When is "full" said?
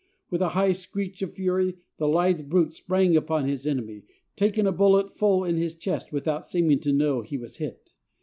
5.13-5.43